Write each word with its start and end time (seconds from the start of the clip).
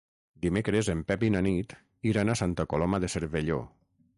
Dimecres 0.45 0.89
en 0.93 1.03
Pep 1.11 1.25
i 1.27 1.29
na 1.35 1.43
Nit 1.49 1.75
iran 2.13 2.33
a 2.33 2.37
Santa 2.41 2.67
Coloma 2.73 3.05
de 3.05 3.15
Cervelló. 3.17 3.61